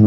Hey 0.00 0.06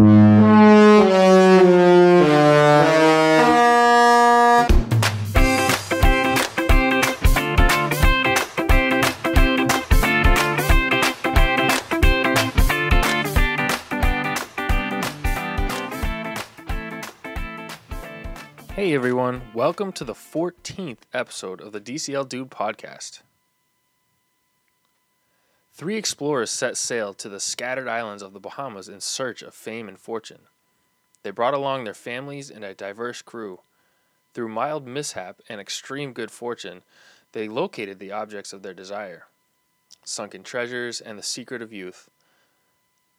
everyone, 18.96 19.44
welcome 19.54 19.92
to 19.92 20.04
the 20.04 20.14
14th 20.16 20.98
episode 21.14 21.62
of 21.62 21.72
the 21.72 21.80
DCL 21.80 22.28
Dude 22.28 22.50
podcast. 22.50 23.22
Three 25.76 25.98
explorers 25.98 26.52
set 26.52 26.78
sail 26.78 27.16
to 27.16 27.28
the 27.28 27.40
scattered 27.40 27.88
islands 27.88 28.22
of 28.22 28.34
the 28.34 28.40
Bahamas 28.40 28.88
in 28.88 29.02
search 29.02 29.42
of 29.42 29.56
fame 29.56 29.88
and 29.88 30.00
fortune. 30.00 30.42
They 31.24 31.32
brought 31.32 31.56
along 31.56 31.84
their 31.84 31.96
families 31.96 32.52
and 32.52 32.64
a 32.64 32.76
diverse 32.76 33.24
crew. 33.24 33.62
Through 34.36 34.50
mild 34.50 34.86
mishap 34.86 35.42
and 35.50 35.60
extreme 35.60 36.14
good 36.14 36.30
fortune, 36.30 36.84
they 37.32 37.48
located 37.48 37.98
the 37.98 38.12
objects 38.12 38.54
of 38.54 38.62
their 38.62 38.74
desire 38.74 39.26
sunken 40.06 40.44
treasures 40.44 41.00
and 41.00 41.18
the 41.18 41.24
secret 41.24 41.62
of 41.62 41.72
youth. 41.72 42.10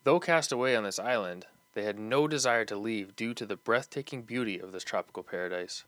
Though 0.02 0.20
cast 0.20 0.52
away 0.52 0.76
on 0.76 0.84
this 0.84 0.98
island, 0.98 1.46
they 1.72 1.84
had 1.84 1.98
no 1.98 2.28
desire 2.28 2.66
to 2.66 2.76
leave 2.76 3.16
due 3.16 3.32
to 3.34 3.46
the 3.46 3.56
breathtaking 3.56 4.22
beauty 4.22 4.58
of 4.60 4.72
this 4.72 4.84
tropical 4.84 5.22
paradise. 5.22 5.84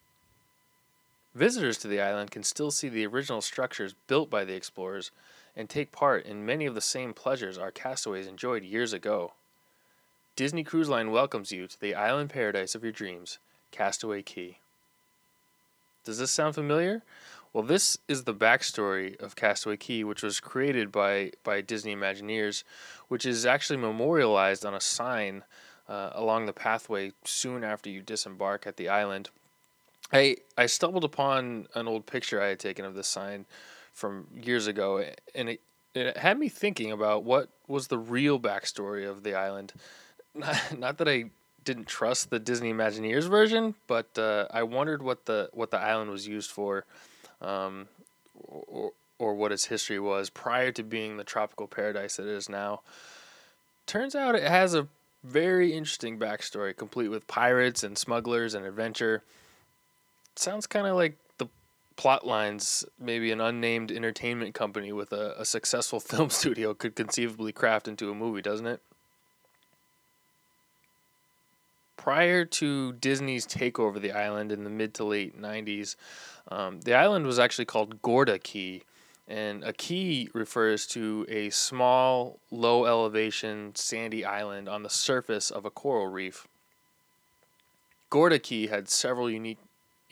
Visitors 1.34 1.76
to 1.78 1.88
the 1.88 2.00
island 2.00 2.30
can 2.30 2.42
still 2.42 2.70
see 2.70 2.88
the 2.88 3.06
original 3.06 3.42
structures 3.42 3.94
built 4.06 4.30
by 4.30 4.42
the 4.42 4.54
explorers 4.54 5.10
and 5.56 5.68
take 5.68 5.90
part 5.90 6.26
in 6.26 6.44
many 6.44 6.66
of 6.66 6.74
the 6.74 6.80
same 6.80 7.14
pleasures 7.14 7.56
our 7.56 7.70
castaways 7.70 8.26
enjoyed 8.26 8.62
years 8.62 8.92
ago. 8.92 9.32
Disney 10.36 10.62
Cruise 10.62 10.88
Line 10.88 11.10
welcomes 11.10 11.50
you 11.50 11.66
to 11.66 11.80
the 11.80 11.94
island 11.94 12.30
paradise 12.30 12.74
of 12.74 12.82
your 12.82 12.92
dreams, 12.92 13.38
Castaway 13.70 14.22
Cay. 14.22 14.58
Does 16.04 16.18
this 16.18 16.30
sound 16.30 16.54
familiar? 16.54 17.02
Well, 17.52 17.64
this 17.64 17.96
is 18.06 18.24
the 18.24 18.34
backstory 18.34 19.18
of 19.18 19.34
Castaway 19.34 19.78
Cay, 19.78 20.04
which 20.04 20.22
was 20.22 20.40
created 20.40 20.92
by, 20.92 21.32
by 21.42 21.62
Disney 21.62 21.96
Imagineers, 21.96 22.64
which 23.08 23.24
is 23.24 23.46
actually 23.46 23.78
memorialized 23.78 24.66
on 24.66 24.74
a 24.74 24.80
sign 24.80 25.42
uh, 25.88 26.10
along 26.12 26.44
the 26.44 26.52
pathway 26.52 27.12
soon 27.24 27.64
after 27.64 27.88
you 27.88 28.02
disembark 28.02 28.66
at 28.66 28.76
the 28.76 28.88
island. 28.88 29.30
I 30.12 30.36
I 30.56 30.66
stumbled 30.66 31.04
upon 31.04 31.66
an 31.74 31.88
old 31.88 32.06
picture 32.06 32.40
I 32.40 32.48
had 32.48 32.60
taken 32.60 32.84
of 32.84 32.94
this 32.94 33.08
sign 33.08 33.46
from 33.96 34.26
years 34.34 34.66
ago, 34.66 35.02
and 35.34 35.48
it, 35.48 35.60
it 35.94 36.18
had 36.18 36.38
me 36.38 36.50
thinking 36.50 36.92
about 36.92 37.24
what 37.24 37.48
was 37.66 37.88
the 37.88 37.96
real 37.96 38.38
backstory 38.38 39.08
of 39.08 39.22
the 39.22 39.34
island. 39.34 39.72
Not, 40.34 40.56
not 40.78 40.98
that 40.98 41.08
I 41.08 41.30
didn't 41.64 41.86
trust 41.86 42.28
the 42.28 42.38
Disney 42.38 42.72
Imagineers 42.72 43.28
version, 43.28 43.74
but 43.86 44.16
uh, 44.18 44.46
I 44.50 44.62
wondered 44.64 45.02
what 45.02 45.24
the 45.24 45.48
what 45.54 45.70
the 45.70 45.78
island 45.78 46.10
was 46.10 46.28
used 46.28 46.50
for, 46.50 46.84
um, 47.40 47.88
or 48.38 48.92
or 49.18 49.34
what 49.34 49.50
its 49.50 49.64
history 49.64 49.98
was 49.98 50.28
prior 50.28 50.70
to 50.72 50.82
being 50.82 51.16
the 51.16 51.24
tropical 51.24 51.66
paradise 51.66 52.16
that 52.16 52.28
it 52.28 52.34
is 52.34 52.50
now. 52.50 52.82
Turns 53.86 54.14
out 54.14 54.34
it 54.34 54.42
has 54.42 54.74
a 54.74 54.88
very 55.24 55.72
interesting 55.72 56.18
backstory, 56.18 56.76
complete 56.76 57.08
with 57.08 57.26
pirates 57.26 57.82
and 57.82 57.96
smugglers 57.96 58.52
and 58.52 58.66
adventure. 58.66 59.22
Sounds 60.34 60.66
kind 60.66 60.86
of 60.86 60.96
like 60.96 61.16
plot 61.96 62.26
lines 62.26 62.84
maybe 62.98 63.32
an 63.32 63.40
unnamed 63.40 63.90
entertainment 63.90 64.54
company 64.54 64.92
with 64.92 65.12
a, 65.12 65.34
a 65.38 65.44
successful 65.44 66.00
film 66.12 66.30
studio 66.30 66.74
could 66.74 66.94
conceivably 66.94 67.52
craft 67.52 67.88
into 67.88 68.10
a 68.10 68.14
movie, 68.14 68.42
doesn't 68.42 68.66
it? 68.66 68.80
Prior 71.96 72.44
to 72.44 72.92
Disney's 72.92 73.46
takeover 73.46 73.96
of 73.96 74.02
the 74.02 74.12
island 74.12 74.52
in 74.52 74.62
the 74.62 74.70
mid 74.70 74.94
to 74.94 75.04
late 75.04 75.40
90s, 75.40 75.96
um, 76.48 76.80
the 76.82 76.94
island 76.94 77.26
was 77.26 77.38
actually 77.38 77.64
called 77.64 78.00
Gorda 78.02 78.38
Cay. 78.38 78.82
and 79.26 79.64
a 79.64 79.72
key 79.72 80.28
refers 80.32 80.86
to 80.86 81.26
a 81.28 81.50
small, 81.50 82.38
low 82.52 82.84
elevation, 82.84 83.74
sandy 83.74 84.24
island 84.24 84.68
on 84.68 84.84
the 84.84 84.90
surface 84.90 85.50
of 85.50 85.64
a 85.64 85.70
coral 85.70 86.06
reef. 86.06 86.46
Gorda 88.08 88.38
Cay 88.38 88.68
had 88.68 88.88
several 88.88 89.28
unique 89.28 89.58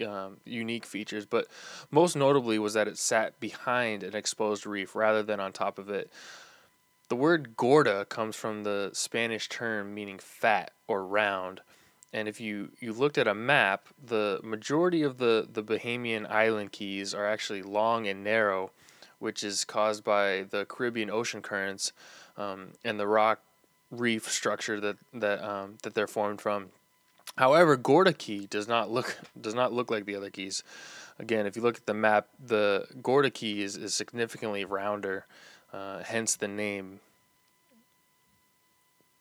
um, 0.07 0.39
unique 0.45 0.85
features, 0.85 1.27
but 1.27 1.47
most 1.91 2.17
notably 2.17 2.59
was 2.59 2.75
that 2.75 2.89
it 2.89 2.99
sat 2.99 3.39
behind 3.41 4.03
an 4.03 4.15
exposed 4.15 4.67
reef 4.67 4.95
rather 4.95 5.23
than 5.23 5.41
on 5.41 5.53
top 5.53 5.79
of 5.79 5.89
it. 5.89 6.11
The 7.09 7.17
word 7.17 7.57
gorda 7.57 8.07
comes 8.07 8.37
from 8.37 8.65
the 8.65 8.91
Spanish 8.93 9.49
term 9.49 9.95
meaning 9.95 10.19
fat 10.19 10.73
or 10.89 11.07
round. 11.07 11.61
And 12.13 12.29
if 12.29 12.41
you, 12.41 12.71
you 12.81 12.93
looked 12.93 13.19
at 13.19 13.27
a 13.27 13.35
map, 13.35 13.89
the 14.03 14.41
majority 14.43 15.03
of 15.03 15.19
the, 15.19 15.47
the 15.51 15.63
Bahamian 15.63 16.31
island 16.31 16.73
keys 16.73 17.13
are 17.13 17.27
actually 17.27 17.63
long 17.63 18.07
and 18.07 18.23
narrow, 18.23 18.71
which 19.19 19.43
is 19.43 19.65
caused 19.65 20.05
by 20.05 20.47
the 20.49 20.65
Caribbean 20.65 21.11
ocean 21.11 21.43
currents 21.43 21.93
um, 22.37 22.69
and 22.85 22.99
the 22.99 23.07
rock 23.07 23.41
reef 23.91 24.31
structure 24.31 24.81
that 24.81 24.97
that 25.13 25.43
um, 25.43 25.79
that 25.83 25.95
they're 25.95 26.07
formed 26.07 26.41
from. 26.41 26.71
However, 27.37 27.77
Gorda 27.77 28.13
Cay 28.13 28.47
does 28.47 28.69
not 28.69 28.91
look 28.91 29.19
does 29.41 29.55
not 29.55 29.73
look 29.73 29.91
like 29.91 30.05
the 30.05 30.17
other 30.17 30.31
keys. 30.31 30.63
Again, 31.19 31.47
if 31.47 31.57
you 31.57 31.63
look 31.63 31.77
at 31.77 31.87
the 31.87 31.95
map, 31.95 32.29
the 32.45 32.87
Gorda 33.03 33.31
Cay 33.31 33.61
is, 33.61 33.77
is 33.77 33.95
significantly 33.95 34.65
rounder, 34.65 35.27
uh, 35.73 36.03
hence 36.03 36.37
the 36.37 36.49
name. 36.49 37.01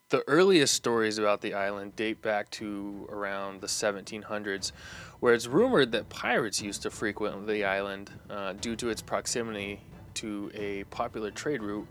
The 0.09 0.23
earliest 0.27 0.75
stories 0.75 1.17
about 1.17 1.41
the 1.41 1.55
island 1.55 1.95
date 1.95 2.21
back 2.21 2.51
to 2.51 3.07
around 3.11 3.61
the 3.61 3.67
1700s, 3.67 4.71
where 5.19 5.33
it's 5.33 5.47
rumored 5.47 5.91
that 5.93 6.09
pirates 6.09 6.61
used 6.61 6.83
to 6.83 6.91
frequent 6.91 7.47
the 7.47 7.65
island 7.65 8.11
uh, 8.29 8.53
due 8.53 8.75
to 8.75 8.89
its 8.89 9.01
proximity 9.01 9.81
to 10.15 10.51
a 10.53 10.83
popular 10.85 11.31
trade 11.31 11.63
route 11.63 11.87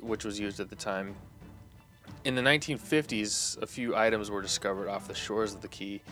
which 0.00 0.24
was 0.24 0.40
used 0.40 0.58
at 0.58 0.70
the 0.70 0.76
time. 0.76 1.14
In 2.24 2.36
the 2.36 2.42
1950s, 2.42 3.60
a 3.60 3.66
few 3.66 3.96
items 3.96 4.30
were 4.30 4.42
discovered 4.42 4.88
off 4.88 5.08
the 5.08 5.14
shores 5.14 5.54
of 5.54 5.60
the 5.60 5.68
key 5.68 6.02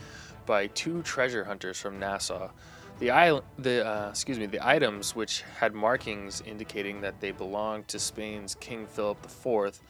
by 0.44 0.66
two 0.68 1.02
treasure 1.02 1.44
hunters 1.44 1.80
from 1.80 2.00
Nassau. 2.00 2.50
The, 2.98 3.10
island, 3.10 3.44
the 3.58 3.86
uh, 3.86 4.08
excuse 4.10 4.36
me, 4.36 4.46
the 4.46 4.66
items 4.66 5.14
which 5.14 5.42
had 5.58 5.72
markings 5.72 6.42
indicating 6.44 7.00
that 7.02 7.20
they 7.20 7.30
belonged 7.30 7.86
to 7.88 8.00
Spain's 8.00 8.56
King 8.56 8.86
Philip 8.86 9.24
IV 9.24 9.80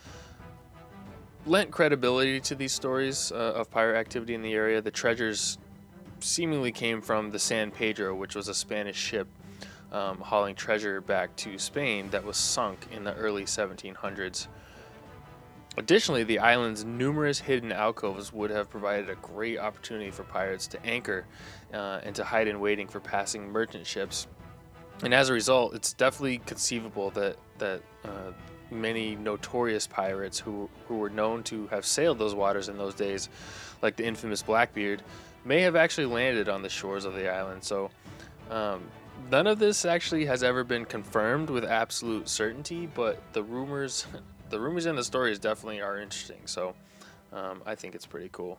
lent 1.47 1.71
credibility 1.71 2.39
to 2.41 2.55
these 2.55 2.73
stories 2.73 3.33
uh, 3.33 3.55
of 3.57 3.71
pirate 3.71 3.99
activity 3.99 4.35
in 4.35 4.43
the 4.43 4.53
area. 4.53 4.83
The 4.83 4.91
treasures 4.91 5.57
seemingly 6.21 6.71
came 6.71 7.01
from 7.01 7.31
the 7.31 7.39
San 7.39 7.71
Pedro, 7.71 8.15
which 8.15 8.35
was 8.35 8.49
a 8.49 8.55
Spanish 8.55 8.97
ship 8.99 9.27
um, 9.91 10.19
hauling 10.19 10.55
treasure 10.55 11.01
back 11.01 11.35
to 11.37 11.59
Spain 11.59 12.11
that 12.11 12.25
was 12.25 12.37
sunk 12.37 12.87
in 12.93 13.05
the 13.05 13.15
early 13.15 13.45
1700s. 13.45 14.49
Additionally, 15.77 16.25
the 16.25 16.39
island's 16.41 16.85
numerous 16.85 17.39
hidden 17.39 17.71
alcoves 17.71 18.33
would 18.33 18.51
have 18.51 18.69
provided 18.69 19.09
a 19.09 19.15
great 19.17 19.59
opportunity 19.59 20.11
for 20.11 20.25
pirates 20.25 20.67
to 20.67 20.85
anchor 20.85 21.25
uh, 21.73 22.01
and 22.03 22.15
to 22.17 22.25
hide 22.25 22.49
in 22.49 22.61
waiting 22.61 22.89
for 22.89 22.99
passing 22.99 23.49
merchant 23.49 23.87
ships. 23.87 24.27
And 25.03 25.15
as 25.15 25.29
a 25.29 25.33
result, 25.33 25.75
it's 25.75 25.93
definitely 25.93 26.39
conceivable 26.39 27.11
that 27.11 27.37
that 27.59 27.83
uh, 28.05 28.33
many 28.71 29.17
notorious 29.17 29.87
pirates 29.87 30.39
who 30.39 30.69
who 30.87 30.97
were 30.97 31.09
known 31.09 31.43
to 31.45 31.67
have 31.69 31.87
sailed 31.87 32.19
those 32.19 32.35
waters 32.35 32.69
in 32.69 32.77
those 32.77 32.95
days, 32.95 33.29
like 33.81 33.97
the 33.97 34.05
infamous 34.05 34.43
Blackbeard, 34.43 35.03
may 35.45 35.61
have 35.63 35.77
actually 35.77 36.07
landed 36.07 36.49
on 36.49 36.63
the 36.63 36.69
shores 36.69 37.05
of 37.05 37.15
the 37.15 37.33
island. 37.33 37.65
So, 37.65 37.91
um, 38.51 38.83
none 39.31 39.47
of 39.47 39.59
this 39.59 39.85
actually 39.85 40.27
has 40.27 40.43
ever 40.43 40.65
been 40.65 40.85
confirmed 40.85 41.49
with 41.49 41.65
absolute 41.65 42.29
certainty, 42.29 42.87
but 42.87 43.23
the 43.33 43.43
rumors, 43.43 44.07
the 44.50 44.61
rumors 44.61 44.87
and 44.87 44.99
the 44.99 45.05
stories 45.05 45.38
definitely 45.38 45.81
are 45.81 45.99
interesting. 45.99 46.41
So, 46.47 46.75
um, 47.33 47.62
I 47.65 47.75
think 47.75 47.94
it's 47.94 48.06
pretty 48.06 48.28
cool. 48.33 48.59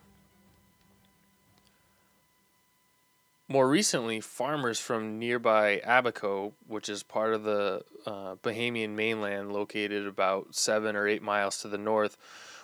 More 3.47 3.67
recently, 3.67 4.21
farmers 4.21 4.79
from 4.79 5.19
nearby 5.19 5.81
Abaco, 5.85 6.53
which 6.67 6.87
is 6.87 7.03
part 7.03 7.33
of 7.33 7.43
the 7.43 7.83
uh, 8.05 8.35
Bahamian 8.35 8.91
mainland 8.91 9.51
located 9.51 10.07
about 10.07 10.55
seven 10.55 10.95
or 10.95 11.05
eight 11.05 11.21
miles 11.21 11.57
to 11.59 11.67
the 11.67 11.77
north, 11.77 12.15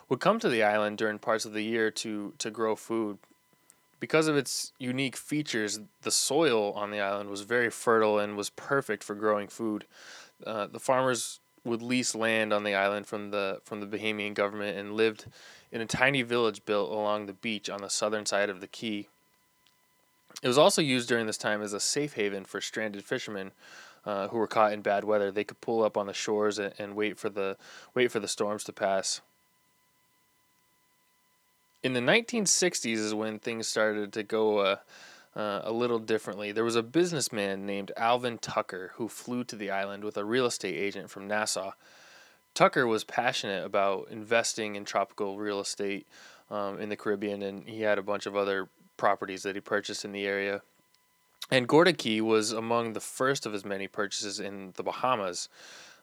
would 0.08 0.22
come 0.22 0.40
to 0.40 0.48
the 0.48 0.64
island 0.64 0.98
during 0.98 1.20
parts 1.20 1.44
of 1.44 1.52
the 1.52 1.64
year 1.64 1.92
to, 1.92 2.34
to 2.38 2.50
grow 2.50 2.78
food 2.78 3.18
because 4.00 4.28
of 4.28 4.38
its 4.38 4.74
unique 4.78 5.16
features, 5.16 5.80
the 6.04 6.12
soil 6.12 6.74
on 6.74 6.92
the 6.92 7.00
island 7.00 7.30
was 7.30 7.42
very 7.42 7.70
fertile 7.70 8.20
and 8.20 8.38
was 8.38 8.50
perfect 8.50 9.04
for 9.04 9.16
growing 9.16 9.48
food. 9.48 9.86
Uh, 10.46 10.68
the 10.68 10.80
farmers 10.80 11.40
would 11.68 11.82
lease 11.82 12.16
land 12.16 12.52
on 12.52 12.64
the 12.64 12.74
island 12.74 13.06
from 13.06 13.32
the 13.32 13.62
from 13.64 13.80
the 13.80 13.88
Bahamian 13.88 14.34
government 14.34 14.78
and 14.78 14.94
lived 14.94 15.26
in 15.72 15.82
a 15.82 15.86
tiny 15.86 16.22
village 16.22 16.66
built 16.66 16.90
along 16.90 17.26
the 17.26 17.34
beach 17.34 17.70
on 17.70 17.82
the 17.82 17.90
southern 17.90 18.26
side 18.26 18.50
of 18.50 18.62
the 18.62 18.68
key. 18.68 19.08
It 20.42 20.48
was 20.48 20.58
also 20.58 20.82
used 20.82 21.10
during 21.10 21.28
this 21.28 21.38
time 21.38 21.62
as 21.62 21.74
a 21.74 21.80
safe 21.80 22.14
haven 22.14 22.46
for 22.46 22.62
stranded 22.62 23.04
fishermen 23.04 23.52
uh, 24.06 24.30
who 24.30 24.38
were 24.38 24.48
caught 24.48 24.72
in 24.72 24.82
bad 24.82 25.04
weather. 25.04 25.32
They 25.32 25.44
could 25.44 25.62
pull 25.62 25.84
up 25.84 25.98
on 25.98 26.08
the 26.08 26.14
shores 26.14 26.60
and, 26.60 26.74
and 26.80 26.96
wait 26.96 27.20
for 27.20 27.30
the 27.30 27.58
wait 27.94 28.12
for 28.12 28.20
the 28.20 28.28
storms 28.28 28.64
to 28.66 28.74
pass. 28.74 29.22
In 31.84 31.94
the 31.94 32.00
1960s 32.00 32.98
is 32.98 33.14
when 33.14 33.40
things 33.40 33.68
started 33.68 34.12
to 34.14 34.24
go 34.24 34.60
uh, 34.60 34.76
uh, 35.36 35.62
a 35.64 35.72
little 35.72 36.00
differently. 36.00 36.52
There 36.52 36.64
was 36.64 36.76
a 36.76 36.84
businessman 36.84 37.66
named 37.66 37.92
Alvin 37.98 38.38
Tucker 38.38 38.92
who 38.96 39.08
flew 39.08 39.44
to 39.46 39.56
the 39.56 39.70
island 39.70 40.04
with 40.04 40.18
a 40.18 40.26
real 40.26 40.46
estate 40.46 40.76
agent 40.76 41.10
from 41.10 41.28
Nassau. 41.28 41.72
Tucker 42.54 42.88
was 42.88 43.04
passionate 43.04 43.64
about 43.66 44.08
investing 44.10 44.76
in 44.76 44.84
tropical 44.84 45.38
real 45.38 45.60
estate 45.60 46.08
um, 46.50 46.80
in 46.80 46.90
the 46.90 46.96
Caribbean, 46.96 47.44
and 47.44 47.68
he 47.68 47.82
had 47.82 48.00
a 48.00 48.04
bunch 48.04 48.26
of 48.26 48.36
other 48.36 48.70
properties 48.98 49.44
that 49.44 49.56
he 49.56 49.62
purchased 49.62 50.04
in 50.04 50.12
the 50.12 50.26
area. 50.26 50.62
And 51.52 51.68
Gorda 51.68 51.94
Cay 51.94 52.20
was 52.20 52.52
among 52.52 52.94
the 52.94 53.00
first 53.00 53.46
of 53.46 53.54
his 53.54 53.64
many 53.64 53.88
purchases 53.88 54.40
in 54.40 54.74
the 54.76 54.84
Bahamas. 54.84 55.50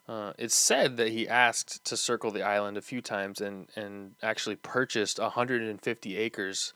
Uh, 0.08 0.32
it's 0.38 0.54
said 0.54 0.96
that 0.96 1.08
he 1.08 1.28
asked 1.28 1.84
to 1.84 1.96
circle 1.96 2.30
the 2.30 2.42
island 2.42 2.76
a 2.76 2.82
few 2.82 3.00
times 3.00 3.40
and, 3.40 3.68
and 3.74 4.12
actually 4.22 4.56
purchased 4.56 5.18
150 5.18 6.16
acres 6.16 6.72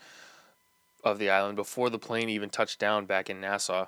of 1.05 1.19
the 1.19 1.31
island 1.31 1.56
before 1.56 1.91
the 1.91 1.99
plane 1.99 2.29
even 2.29 2.50
touched 2.50 2.79
down 2.79 3.06
back 3.06 3.31
in 3.31 3.41
Nassau. 3.41 3.87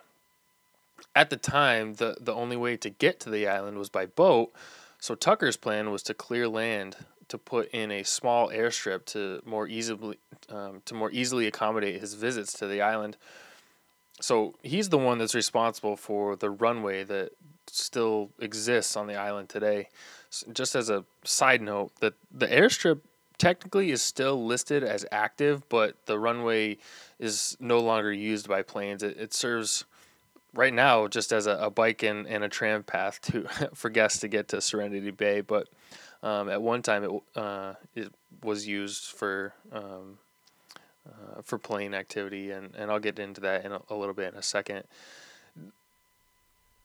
At 1.14 1.30
the 1.30 1.36
time, 1.36 1.94
the, 1.94 2.16
the 2.20 2.34
only 2.34 2.56
way 2.56 2.76
to 2.76 2.90
get 2.90 3.20
to 3.20 3.30
the 3.30 3.48
island 3.48 3.78
was 3.78 3.88
by 3.88 4.06
boat, 4.06 4.52
so 4.98 5.14
Tucker's 5.14 5.56
plan 5.56 5.90
was 5.90 6.02
to 6.04 6.14
clear 6.14 6.46
land 6.46 6.96
to 7.28 7.38
put 7.38 7.70
in 7.70 7.90
a 7.90 8.02
small 8.02 8.48
airstrip 8.48 9.04
to 9.06 9.40
more 9.46 9.66
easily 9.66 10.18
um, 10.50 10.82
to 10.84 10.94
more 10.94 11.10
easily 11.12 11.46
accommodate 11.46 12.00
his 12.00 12.14
visits 12.14 12.52
to 12.54 12.66
the 12.66 12.82
island. 12.82 13.16
So 14.20 14.54
he's 14.62 14.90
the 14.90 14.98
one 14.98 15.18
that's 15.18 15.34
responsible 15.34 15.96
for 15.96 16.36
the 16.36 16.50
runway 16.50 17.04
that 17.04 17.30
still 17.66 18.30
exists 18.38 18.96
on 18.96 19.06
the 19.06 19.14
island 19.14 19.48
today. 19.48 19.88
Just 20.52 20.74
as 20.74 20.90
a 20.90 21.04
side 21.24 21.62
note, 21.62 21.92
that 22.00 22.14
the 22.30 22.48
airstrip 22.48 23.00
technically 23.40 23.90
is 23.90 24.02
still 24.02 24.44
listed 24.44 24.84
as 24.84 25.06
active, 25.10 25.66
but 25.70 25.96
the 26.04 26.18
runway 26.18 26.76
is 27.18 27.56
no 27.58 27.80
longer 27.80 28.12
used 28.12 28.46
by 28.46 28.60
planes. 28.60 29.02
It, 29.02 29.16
it 29.16 29.32
serves 29.32 29.86
right 30.52 30.74
now 30.74 31.08
just 31.08 31.32
as 31.32 31.46
a, 31.46 31.52
a 31.52 31.70
bike 31.70 32.02
and, 32.02 32.26
and 32.26 32.44
a 32.44 32.50
tram 32.50 32.82
path 32.82 33.20
to 33.22 33.48
for 33.74 33.88
guests 33.88 34.20
to 34.20 34.28
get 34.28 34.48
to 34.48 34.60
Serenity 34.60 35.10
Bay, 35.10 35.40
but 35.40 35.68
um, 36.22 36.50
at 36.50 36.60
one 36.60 36.82
time 36.82 37.02
it 37.02 37.10
uh, 37.34 37.74
it 37.94 38.12
was 38.44 38.68
used 38.68 39.06
for 39.06 39.54
um, 39.72 40.18
uh, 41.08 41.40
for 41.42 41.56
plane 41.58 41.94
activity, 41.94 42.50
and, 42.50 42.74
and 42.76 42.90
I'll 42.90 43.00
get 43.00 43.18
into 43.18 43.40
that 43.40 43.64
in 43.64 43.72
a, 43.72 43.80
a 43.88 43.94
little 43.94 44.14
bit 44.14 44.34
in 44.34 44.38
a 44.38 44.42
second. 44.42 44.84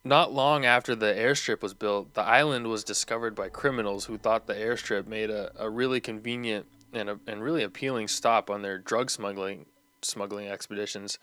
Not 0.08 0.32
long 0.32 0.66
after 0.66 0.94
the 0.94 1.08
airstrip 1.08 1.64
was 1.64 1.74
built, 1.74 2.14
the 2.14 2.22
island 2.22 2.68
was 2.68 2.84
discovered 2.84 3.34
by 3.34 3.50
criminals 3.50 4.06
who 4.06 4.20
thought 4.20 4.46
the 4.46 4.54
airstrip 4.54 5.08
made 5.08 5.32
a, 5.32 5.52
a 5.58 5.68
really 5.68 6.00
convenient 6.00 6.68
and, 6.94 7.10
a, 7.10 7.20
and 7.26 7.42
really 7.42 7.64
appealing 7.64 8.08
stop 8.08 8.52
on 8.52 8.62
their 8.62 8.78
drug 8.78 9.10
smuggling 9.10 9.66
smuggling 10.04 10.48
expeditions. 10.48 11.18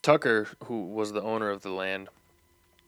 Tucker, 0.00 0.48
who 0.64 0.86
was 0.86 1.12
the 1.12 1.20
owner 1.20 1.50
of 1.50 1.60
the 1.60 1.70
land, 1.70 2.08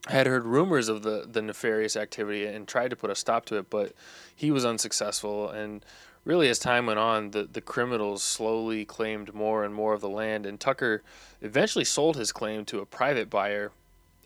had 0.07 0.25
heard 0.25 0.43
rumors 0.43 0.89
of 0.89 1.03
the, 1.03 1.27
the 1.31 1.41
nefarious 1.43 1.95
activity 1.95 2.47
and 2.47 2.67
tried 2.67 2.89
to 2.89 2.95
put 2.95 3.11
a 3.11 3.15
stop 3.15 3.45
to 3.45 3.57
it, 3.57 3.69
but 3.69 3.93
he 4.35 4.49
was 4.49 4.65
unsuccessful. 4.65 5.51
And 5.51 5.85
really, 6.23 6.49
as 6.49 6.57
time 6.57 6.87
went 6.87 6.97
on, 6.97 7.29
the, 7.29 7.43
the 7.43 7.61
criminals 7.61 8.23
slowly 8.23 8.85
claimed 8.85 9.35
more 9.35 9.63
and 9.63 9.75
more 9.75 9.93
of 9.93 10.01
the 10.01 10.09
land, 10.09 10.47
and 10.47 10.59
Tucker 10.59 11.03
eventually 11.43 11.85
sold 11.85 12.17
his 12.17 12.31
claim 12.31 12.65
to 12.65 12.79
a 12.79 12.87
private 12.87 13.29
buyer 13.29 13.71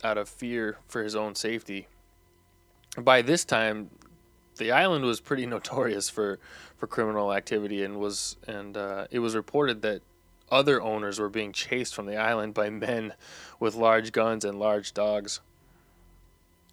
out 0.03 0.17
of 0.17 0.29
fear 0.29 0.77
for 0.87 1.03
his 1.03 1.15
own 1.15 1.35
safety. 1.35 1.87
By 2.97 3.21
this 3.21 3.45
time, 3.45 3.89
the 4.57 4.71
island 4.71 5.05
was 5.05 5.19
pretty 5.19 5.45
notorious 5.47 6.09
for, 6.09 6.39
for 6.77 6.87
criminal 6.87 7.33
activity, 7.33 7.83
and 7.83 7.99
was 7.99 8.37
and 8.47 8.77
uh, 8.77 9.07
it 9.11 9.19
was 9.19 9.35
reported 9.35 9.81
that 9.81 10.01
other 10.51 10.81
owners 10.81 11.19
were 11.19 11.29
being 11.29 11.51
chased 11.51 11.93
from 11.93 12.05
the 12.05 12.17
island 12.17 12.53
by 12.53 12.69
men 12.69 13.13
with 13.59 13.75
large 13.75 14.11
guns 14.11 14.43
and 14.43 14.59
large 14.59 14.93
dogs. 14.93 15.41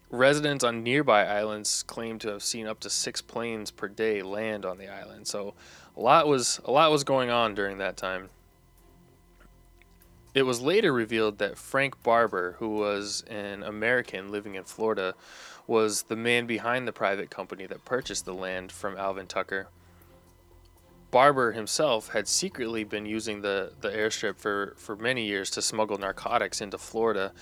Residents 0.09 0.65
on 0.65 0.83
nearby 0.83 1.25
islands 1.25 1.83
claim 1.83 2.19
to 2.21 2.29
have 2.29 2.43
seen 2.43 2.67
up 2.67 2.81
to 2.81 2.89
six 2.89 3.21
planes 3.21 3.71
per 3.71 3.89
day 3.89 4.23
land 4.23 4.65
on 4.65 4.79
the 4.79 4.89
island. 4.89 5.27
So 5.27 5.55
a 5.97 6.01
lot 6.01 6.27
was 6.27 6.61
a 6.65 6.71
lot 6.71 6.91
was 6.91 7.05
going 7.05 7.31
on 7.31 7.55
during 7.55 7.79
that 7.79 7.97
time. 7.97 8.31
It 10.37 10.45
was 10.45 10.61
later 10.61 10.93
revealed 10.93 11.39
that 11.39 11.57
Frank 11.57 12.03
Barber, 12.03 12.57
who 12.59 12.77
was 12.77 13.25
an 13.27 13.63
American 13.63 14.31
living 14.31 14.55
in 14.55 14.65
Florida, 14.65 15.15
was 15.67 16.03
the 16.03 16.15
man 16.15 16.47
behind 16.47 16.87
the 16.87 16.93
private 16.93 17.31
company 17.31 17.65
that 17.65 17.87
purchased 17.87 18.27
the 18.27 18.35
land 18.35 18.71
from 18.71 18.99
Alvin 18.99 19.27
Tucker. 19.27 19.69
Barber 21.11 21.53
himself 21.53 22.11
had 22.11 22.29
secretly 22.29 22.85
been 22.85 23.07
using 23.07 23.41
the, 23.41 23.73
the 23.81 23.89
airstrip 23.89 24.37
for, 24.37 24.75
for 24.77 24.95
many 24.95 25.25
years 25.25 25.49
to 25.53 25.63
smuggle 25.63 25.97
narcotics 25.97 26.61
into 26.61 26.77
Florida. 26.77 27.33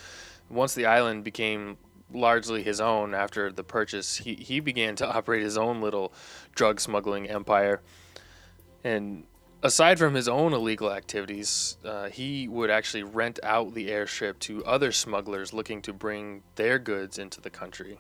Once 0.49 0.73
the 0.73 0.87
island 0.87 1.25
became 1.25 1.77
largely 2.13 2.63
his 2.63 2.81
own 2.81 3.13
after 3.13 3.51
the 3.51 3.65
purchase, 3.65 4.19
he, 4.19 4.37
he 4.37 4.61
began 4.61 4.95
to 4.95 5.13
operate 5.13 5.43
his 5.43 5.59
own 5.59 5.81
little 5.81 6.13
drug 6.55 6.79
smuggling 6.79 7.29
empire. 7.29 7.81
And 8.85 9.25
aside 9.65 9.99
from 9.99 10.15
his 10.15 10.29
own 10.29 10.53
illegal 10.53 10.93
activities, 10.93 11.79
uh, 11.85 12.09
he 12.11 12.47
would 12.47 12.71
actually 12.71 13.03
rent 13.03 13.41
out 13.43 13.73
the 13.73 13.89
airstrip 13.89 14.39
to 14.41 14.65
other 14.65 14.93
smugglers 14.93 15.55
looking 15.55 15.81
to 15.83 15.93
bring 15.93 16.43
their 16.57 16.79
goods 16.79 17.19
into 17.19 17.41
the 17.41 17.51
country. 17.51 17.99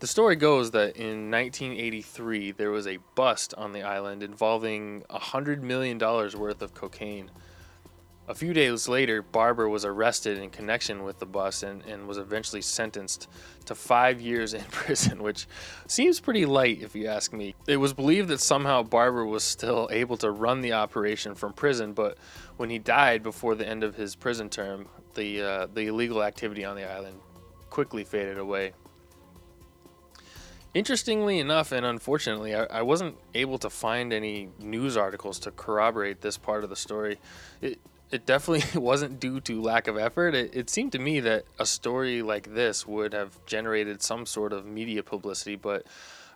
The 0.00 0.06
story 0.06 0.36
goes 0.36 0.70
that 0.70 0.96
in 0.96 1.30
1983 1.30 2.52
there 2.52 2.70
was 2.70 2.86
a 2.86 2.98
bust 3.14 3.54
on 3.56 3.72
the 3.72 3.82
island 3.82 4.22
involving 4.22 5.02
$100 5.10 5.60
million 5.62 5.98
worth 5.98 6.62
of 6.62 6.74
cocaine. 6.74 7.30
A 8.28 8.34
few 8.34 8.52
days 8.52 8.86
later, 8.86 9.22
Barber 9.22 9.68
was 9.68 9.84
arrested 9.84 10.38
in 10.38 10.50
connection 10.50 11.02
with 11.02 11.18
the 11.18 11.26
bust 11.26 11.64
and, 11.64 11.82
and 11.86 12.06
was 12.06 12.16
eventually 12.16 12.62
sentenced 12.62 13.28
to 13.64 13.74
five 13.74 14.20
years 14.20 14.54
in 14.54 14.62
prison, 14.70 15.22
which 15.22 15.46
seems 15.88 16.20
pretty 16.20 16.46
light 16.46 16.80
if 16.80 16.94
you 16.94 17.08
ask 17.08 17.32
me. 17.32 17.56
It 17.66 17.78
was 17.78 17.92
believed 17.92 18.28
that 18.28 18.40
somehow 18.40 18.84
Barber 18.84 19.26
was 19.26 19.42
still 19.42 19.88
able 19.90 20.16
to 20.18 20.30
run 20.30 20.60
the 20.60 20.74
operation 20.74 21.34
from 21.34 21.54
prison, 21.54 21.92
but 21.92 22.18
when 22.56 22.70
he 22.70 22.78
died 22.78 23.22
before 23.22 23.56
the 23.56 23.66
end 23.66 23.82
of 23.82 23.96
his 23.96 24.14
prison 24.14 24.48
term, 24.48 24.86
the, 25.14 25.42
uh, 25.42 25.66
the 25.74 25.88
illegal 25.88 26.22
activity 26.22 26.64
on 26.64 26.76
the 26.76 26.88
island 26.88 27.18
quickly 27.68 28.04
faded 28.04 28.38
away. 28.38 28.72
Interestingly 30.72 31.40
enough, 31.40 31.72
and 31.72 31.84
unfortunately, 31.84 32.54
I, 32.54 32.64
I, 32.66 32.82
wasn't 32.82 33.16
able 33.34 33.58
to 33.58 33.68
find 33.68 34.12
any 34.12 34.50
news 34.60 34.96
articles 34.96 35.40
to 35.40 35.50
corroborate 35.50 36.20
this 36.20 36.38
part 36.38 36.62
of 36.62 36.70
the 36.70 36.76
story. 36.76 37.18
It, 37.60 37.80
it 38.10 38.26
definitely 38.26 38.80
wasn't 38.80 39.20
due 39.20 39.40
to 39.40 39.60
lack 39.60 39.88
of 39.88 39.96
effort. 39.96 40.34
It, 40.34 40.54
it 40.54 40.70
seemed 40.70 40.92
to 40.92 40.98
me 40.98 41.20
that 41.20 41.44
a 41.58 41.66
story 41.66 42.22
like 42.22 42.54
this 42.54 42.86
would 42.86 43.12
have 43.12 43.44
generated 43.46 44.02
some 44.02 44.26
sort 44.26 44.52
of 44.52 44.66
media 44.66 45.02
publicity, 45.02 45.56
but 45.56 45.86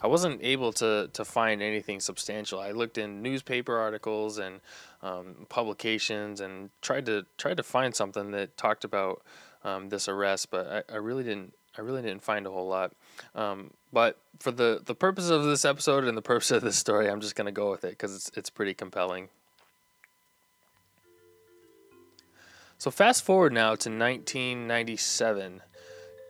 I 0.03 0.07
wasn't 0.07 0.41
able 0.43 0.73
to, 0.75 1.09
to 1.13 1.25
find 1.25 1.63
anything 1.63 2.01
substantial. 2.01 2.61
I 2.61 2.73
looked 2.73 2.99
in 2.99 3.23
newspaper 3.23 3.79
articles 3.79 4.39
and 4.39 4.61
um, 5.03 5.47
publications 5.49 6.41
and 6.41 6.71
tried 6.83 7.07
to 7.07 7.27
tried 7.39 7.57
to 7.57 7.63
find 7.63 7.95
something 7.95 8.31
that 8.33 8.57
talked 8.57 8.85
about 8.85 9.23
um, 9.65 9.89
this 9.89 10.09
arrest, 10.09 10.51
but 10.51 10.85
I, 10.91 10.95
I 10.95 10.97
really 10.97 11.25
didn't 11.25 11.55
I 11.77 11.81
really 11.81 12.03
didn't 12.03 12.23
find 12.23 12.47
a 12.47 12.51
whole 12.51 12.69
lot. 12.69 12.93
Um, 13.35 13.71
but 13.93 14.19
for 14.41 14.51
the 14.51 14.83
the 14.85 14.95
purpose 14.95 15.31
of 15.31 15.45
this 15.45 15.65
episode 15.65 16.05
and 16.05 16.17
the 16.17 16.23
purpose 16.23 16.51
of 16.51 16.63
this 16.63 16.77
story, 16.77 17.09
I'm 17.09 17.21
just 17.21 17.35
gonna 17.35 17.53
go 17.53 17.71
with 17.71 17.85
it 17.85 17.91
because 17.91 18.15
it's 18.15 18.31
it's 18.37 18.51
pretty 18.51 18.75
compelling. 18.75 19.29
So 22.79 22.91
fast 22.91 23.25
forward 23.25 23.53
now 23.53 23.77
to 23.77 23.91
1997. 23.91 25.63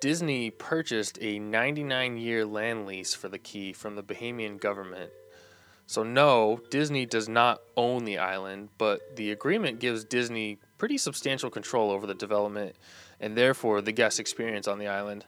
Disney 0.00 0.50
purchased 0.50 1.18
a 1.20 1.38
99 1.38 2.18
year 2.18 2.44
land 2.44 2.86
lease 2.86 3.14
for 3.14 3.28
the 3.28 3.38
key 3.38 3.72
from 3.72 3.96
the 3.96 4.02
Bahamian 4.02 4.60
government. 4.60 5.10
So, 5.86 6.02
no, 6.02 6.60
Disney 6.70 7.04
does 7.04 7.28
not 7.28 7.60
own 7.76 8.04
the 8.04 8.18
island, 8.18 8.70
but 8.78 9.16
the 9.16 9.30
agreement 9.30 9.80
gives 9.80 10.04
Disney 10.04 10.58
pretty 10.78 10.96
substantial 10.96 11.50
control 11.50 11.90
over 11.90 12.06
the 12.06 12.14
development 12.14 12.76
and 13.20 13.36
therefore 13.36 13.80
the 13.80 13.92
guest 13.92 14.18
experience 14.18 14.66
on 14.66 14.78
the 14.78 14.88
island. 14.88 15.26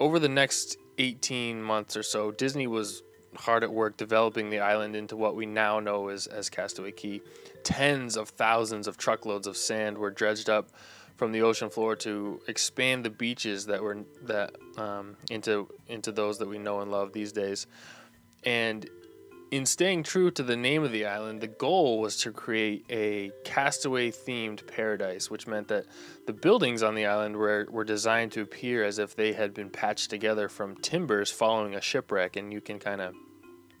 Over 0.00 0.18
the 0.18 0.28
next 0.28 0.76
18 0.98 1.62
months 1.62 1.96
or 1.96 2.02
so, 2.02 2.32
Disney 2.32 2.66
was 2.66 3.02
hard 3.36 3.62
at 3.64 3.72
work 3.72 3.96
developing 3.96 4.50
the 4.50 4.60
island 4.60 4.96
into 4.96 5.16
what 5.16 5.36
we 5.36 5.46
now 5.46 5.80
know 5.80 6.08
as, 6.08 6.26
as 6.26 6.48
Castaway 6.50 6.92
Cay. 6.92 7.20
Tens 7.62 8.16
of 8.16 8.30
thousands 8.30 8.86
of 8.86 8.96
truckloads 8.96 9.46
of 9.46 9.56
sand 9.56 9.98
were 9.98 10.10
dredged 10.10 10.50
up 10.50 10.70
from 11.16 11.32
the 11.32 11.42
ocean 11.42 11.70
floor 11.70 11.94
to 11.94 12.40
expand 12.48 13.04
the 13.04 13.10
beaches 13.10 13.66
that 13.66 13.82
were 13.82 13.98
that 14.22 14.56
um, 14.76 15.16
into 15.30 15.68
into 15.88 16.10
those 16.10 16.38
that 16.38 16.48
we 16.48 16.58
know 16.58 16.80
and 16.80 16.90
love 16.90 17.12
these 17.12 17.32
days. 17.32 17.66
And 18.44 18.88
in 19.54 19.64
staying 19.64 20.02
true 20.02 20.32
to 20.32 20.42
the 20.42 20.56
name 20.56 20.82
of 20.82 20.90
the 20.90 21.06
island, 21.06 21.40
the 21.40 21.46
goal 21.46 22.00
was 22.00 22.16
to 22.16 22.32
create 22.32 22.84
a 22.90 23.30
castaway 23.44 24.10
themed 24.10 24.66
paradise, 24.66 25.30
which 25.30 25.46
meant 25.46 25.68
that 25.68 25.86
the 26.26 26.32
buildings 26.32 26.82
on 26.82 26.96
the 26.96 27.06
island 27.06 27.36
were, 27.36 27.68
were 27.70 27.84
designed 27.84 28.32
to 28.32 28.40
appear 28.40 28.82
as 28.82 28.98
if 28.98 29.14
they 29.14 29.32
had 29.32 29.54
been 29.54 29.70
patched 29.70 30.10
together 30.10 30.48
from 30.48 30.74
timbers 30.78 31.30
following 31.30 31.76
a 31.76 31.80
shipwreck. 31.80 32.34
And 32.34 32.52
you 32.52 32.60
can 32.60 32.80
kind 32.80 33.00
of 33.00 33.14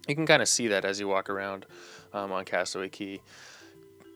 You 0.06 0.14
can 0.14 0.26
kind 0.26 0.42
of 0.42 0.48
see 0.48 0.68
that 0.68 0.84
as 0.84 1.00
you 1.00 1.08
walk 1.08 1.28
around 1.28 1.66
um, 2.12 2.30
on 2.30 2.44
Castaway 2.44 2.88
Cay. 2.88 3.20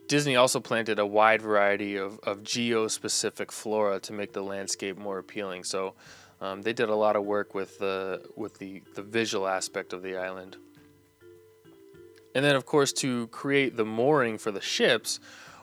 Disney 0.06 0.36
also 0.36 0.60
planted 0.60 1.00
a 1.00 1.06
wide 1.06 1.42
variety 1.42 1.96
of, 1.96 2.20
of 2.20 2.44
geo 2.44 2.86
specific 2.86 3.50
flora 3.50 3.98
to 4.00 4.12
make 4.12 4.32
the 4.32 4.44
landscape 4.44 4.96
more 4.96 5.18
appealing. 5.18 5.64
So 5.64 5.94
um, 6.40 6.62
they 6.62 6.72
did 6.72 6.88
a 6.88 6.94
lot 6.94 7.16
of 7.16 7.24
work 7.24 7.52
with 7.52 7.80
the, 7.80 8.22
with 8.36 8.58
the, 8.58 8.80
the 8.94 9.02
visual 9.02 9.48
aspect 9.48 9.92
of 9.92 10.04
the 10.04 10.16
island. 10.16 10.56
And 12.38 12.44
then, 12.44 12.54
of 12.54 12.66
course, 12.66 12.92
to 12.92 13.26
create 13.26 13.76
the 13.76 13.84
mooring 13.84 14.38
for 14.38 14.52
the 14.52 14.60
ships, 14.60 15.18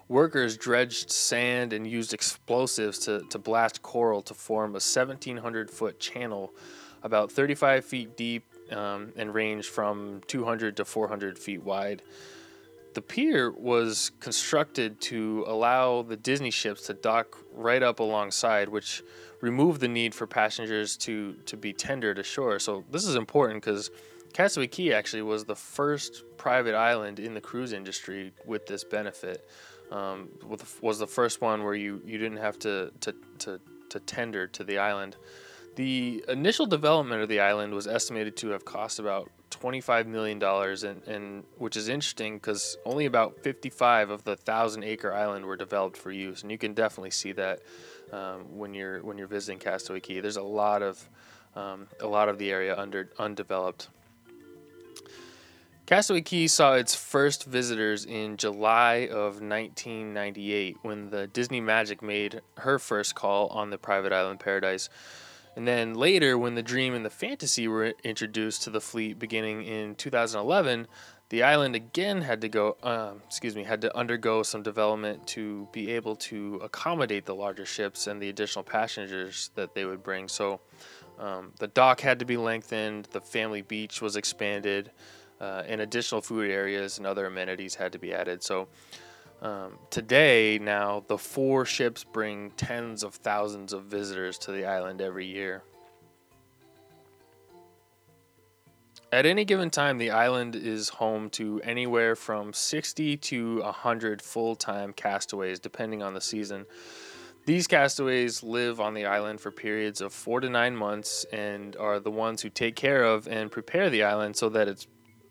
workers 0.09 0.57
dredged 0.57 1.09
sand 1.09 1.71
and 1.71 1.87
used 1.87 2.13
explosives 2.13 2.99
to, 3.05 3.21
to 3.29 3.39
blast 3.39 3.81
coral 3.81 4.21
to 4.23 4.33
form 4.33 4.71
a 4.71 4.83
1,700 4.83 5.71
foot 5.71 6.01
channel 6.01 6.53
about 7.01 7.31
35 7.31 7.85
feet 7.85 8.17
deep 8.17 8.43
um, 8.73 9.13
and 9.15 9.33
ranged 9.33 9.69
from 9.69 10.19
200 10.27 10.75
to 10.75 10.83
400 10.83 11.39
feet 11.39 11.63
wide. 11.63 12.01
The 12.93 13.01
pier 13.01 13.51
was 13.51 14.11
constructed 14.19 14.99
to 15.03 15.45
allow 15.47 16.01
the 16.01 16.17
Disney 16.17 16.51
ships 16.51 16.87
to 16.87 16.93
dock 16.93 17.37
right 17.53 17.83
up 17.83 18.01
alongside, 18.01 18.67
which 18.67 19.01
removed 19.39 19.79
the 19.79 19.87
need 19.87 20.13
for 20.13 20.27
passengers 20.27 20.97
to, 20.97 21.35
to 21.45 21.55
be 21.55 21.71
tendered 21.71 22.19
ashore. 22.19 22.59
So, 22.59 22.83
this 22.91 23.05
is 23.05 23.15
important 23.15 23.63
because 23.63 23.91
Castaway 24.35 24.67
Cay 24.67 24.91
actually 24.91 25.21
was 25.21 25.45
the 25.45 25.55
first 25.55 26.25
private 26.35 26.75
island 26.75 27.19
in 27.19 27.33
the 27.33 27.39
cruise 27.39 27.71
industry 27.71 28.33
with 28.45 28.67
this 28.67 28.83
benefit. 28.83 29.47
Um, 29.91 30.27
was 30.81 30.99
the 30.99 31.07
first 31.07 31.39
one 31.39 31.63
where 31.63 31.73
you, 31.73 32.01
you 32.03 32.17
didn't 32.17 32.39
have 32.39 32.59
to, 32.59 32.91
to, 32.99 33.15
to, 33.39 33.61
to 33.87 33.99
tender 34.01 34.45
to 34.47 34.65
the 34.65 34.77
island. 34.77 35.15
The 35.75 36.25
initial 36.27 36.65
development 36.65 37.21
of 37.21 37.29
the 37.29 37.39
island 37.39 37.73
was 37.73 37.87
estimated 37.87 38.35
to 38.37 38.49
have 38.49 38.65
cost 38.65 38.99
about 38.99 39.31
$25 39.51 40.05
million, 40.05 40.43
and, 40.43 41.07
and 41.07 41.43
which 41.57 41.77
is 41.77 41.87
interesting 41.87 42.35
because 42.35 42.75
only 42.83 43.05
about 43.05 43.41
55 43.41 44.09
of 44.09 44.25
the 44.25 44.35
thousand 44.35 44.83
acre 44.83 45.13
island 45.13 45.45
were 45.45 45.55
developed 45.55 45.95
for 45.95 46.11
use, 46.11 46.41
and 46.41 46.51
you 46.51 46.57
can 46.57 46.73
definitely 46.73 47.11
see 47.11 47.31
that 47.31 47.61
um, 48.11 48.57
when 48.57 48.73
you're 48.73 49.01
when 49.01 49.17
you're 49.17 49.27
visiting 49.27 49.59
Castaway 49.59 50.01
Cay. 50.01 50.19
There's 50.19 50.35
a 50.35 50.43
lot 50.43 50.81
of 50.81 51.07
um, 51.55 51.87
a 52.01 52.07
lot 52.07 52.27
of 52.27 52.37
the 52.37 52.51
area 52.51 52.77
under 52.77 53.09
undeveloped. 53.17 53.87
Castaway 55.85 56.21
Cay 56.21 56.47
saw 56.47 56.73
its 56.73 56.95
first 56.95 57.43
visitors 57.43 58.05
in 58.05 58.37
July 58.37 59.07
of 59.11 59.39
1998 59.39 60.77
when 60.81 61.11
the 61.11 61.27
Disney 61.27 61.61
Magic 61.61 62.01
made 62.01 62.41
her 62.57 62.79
first 62.79 63.13
call 63.13 63.49
on 63.49 63.69
the 63.69 63.77
private 63.77 64.11
island 64.11 64.39
paradise. 64.39 64.89
And 65.55 65.67
then 65.67 65.93
later, 65.93 66.39
when 66.39 66.55
the 66.55 66.63
Dream 66.63 66.95
and 66.95 67.05
the 67.05 67.11
Fantasy 67.11 67.67
were 67.67 67.93
introduced 68.03 68.63
to 68.63 68.71
the 68.71 68.81
fleet 68.81 69.19
beginning 69.19 69.63
in 69.63 69.93
2011, 69.93 70.87
the 71.29 71.43
island 71.43 71.75
again 71.75 72.21
had 72.21 72.41
to 72.41 72.49
go, 72.49 72.77
um, 72.81 73.21
excuse 73.27 73.55
me, 73.55 73.63
had 73.63 73.81
to 73.81 73.95
undergo 73.95 74.41
some 74.41 74.63
development 74.63 75.27
to 75.27 75.67
be 75.71 75.91
able 75.91 76.15
to 76.15 76.61
accommodate 76.63 77.27
the 77.27 77.35
larger 77.35 77.65
ships 77.65 78.07
and 78.07 78.19
the 78.19 78.29
additional 78.29 78.63
passengers 78.63 79.51
that 79.53 79.75
they 79.75 79.85
would 79.85 80.01
bring. 80.01 80.29
So 80.29 80.61
um, 81.19 81.53
the 81.59 81.67
dock 81.67 82.01
had 82.01 82.17
to 82.19 82.25
be 82.25 82.37
lengthened, 82.37 83.07
the 83.11 83.21
family 83.21 83.61
beach 83.61 84.01
was 84.01 84.15
expanded, 84.15 84.89
uh, 85.39 85.63
and 85.67 85.81
additional 85.81 86.21
food 86.21 86.49
areas 86.49 86.97
and 86.97 87.05
other 87.07 87.25
amenities 87.25 87.75
had 87.75 87.91
to 87.91 87.99
be 87.99 88.13
added. 88.13 88.43
So 88.43 88.67
um, 89.41 89.77
today, 89.89 90.59
now, 90.59 91.03
the 91.07 91.17
four 91.17 91.65
ships 91.65 92.03
bring 92.03 92.51
tens 92.51 93.03
of 93.03 93.15
thousands 93.15 93.73
of 93.73 93.83
visitors 93.83 94.37
to 94.39 94.51
the 94.51 94.65
island 94.65 95.01
every 95.01 95.25
year. 95.25 95.63
At 99.11 99.25
any 99.25 99.45
given 99.45 99.69
time, 99.69 99.97
the 99.97 100.11
island 100.11 100.55
is 100.55 100.89
home 100.89 101.29
to 101.31 101.61
anywhere 101.63 102.15
from 102.15 102.53
60 102.53 103.17
to 103.17 103.61
100 103.61 104.21
full 104.21 104.55
time 104.55 104.93
castaways, 104.93 105.59
depending 105.59 106.01
on 106.01 106.13
the 106.13 106.21
season. 106.21 106.65
These 107.45 107.67
castaways 107.67 108.41
live 108.41 108.81
on 108.81 108.95
the 108.95 109.05
island 109.05 109.39
for 109.39 109.51
periods 109.51 110.01
of 110.01 110.11
four 110.11 110.39
to 110.39 110.49
nine 110.49 110.75
months 110.75 111.25
and 111.31 111.75
are 111.75 111.99
the 111.99 112.09
ones 112.09 112.41
who 112.41 112.49
take 112.49 112.75
care 112.75 113.03
of 113.03 113.27
and 113.27 113.51
prepare 113.51 113.89
the 113.91 114.03
island 114.03 114.35
so 114.35 114.49
that 114.49 114.67
it's 114.67 114.87